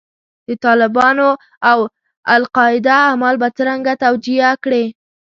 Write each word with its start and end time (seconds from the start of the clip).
د 0.47 0.49
طالبانو 0.65 1.27
او 1.71 1.79
القاعده 2.35 2.95
اعمال 3.09 3.35
به 3.41 3.47
څرنګه 3.57 3.93
توجیه 4.03 4.49
کړې. 4.63 4.83